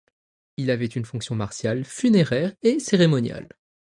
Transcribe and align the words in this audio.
Il 0.57 0.71
avait 0.71 0.87
une 0.87 1.05
fonction 1.05 1.35
martiale, 1.35 1.85
funéraire 1.85 2.55
et 2.63 2.79
cérémoniale. 2.79 3.47